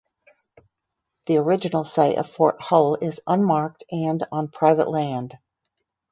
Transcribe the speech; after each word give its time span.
The 1.27 1.37
original 1.37 1.83
site 1.83 2.17
of 2.17 2.27
Fort 2.27 2.59
Hull 2.59 2.95
is 2.95 3.21
unmarked 3.27 3.83
and 3.91 4.25
on 4.31 4.47
private 4.47 4.89
land. 4.89 5.37